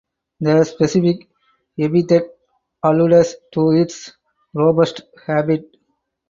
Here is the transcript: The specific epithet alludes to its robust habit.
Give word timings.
The 0.39 0.63
specific 0.63 1.27
epithet 1.77 2.35
alludes 2.81 3.35
to 3.53 3.69
its 3.69 4.11
robust 4.51 5.01
habit. 5.27 5.75